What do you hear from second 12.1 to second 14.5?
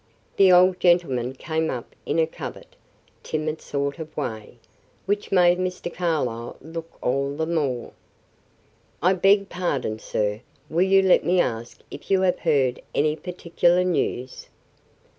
have heard any particular news?"